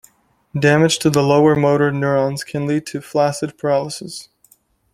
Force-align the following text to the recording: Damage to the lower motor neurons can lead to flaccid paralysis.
Damage 0.59 0.97
to 0.97 1.11
the 1.11 1.21
lower 1.21 1.55
motor 1.55 1.91
neurons 1.91 2.43
can 2.43 2.65
lead 2.65 2.87
to 2.87 3.01
flaccid 3.01 3.55
paralysis. 3.59 4.29